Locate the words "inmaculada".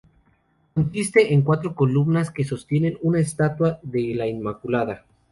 4.25-5.05